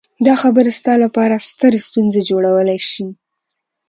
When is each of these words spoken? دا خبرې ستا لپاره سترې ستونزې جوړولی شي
دا 0.25 0.33
خبرې 0.41 0.71
ستا 0.79 0.93
لپاره 1.03 1.43
سترې 1.49 1.79
ستونزې 1.87 2.21
جوړولی 2.29 2.77
شي 2.91 3.07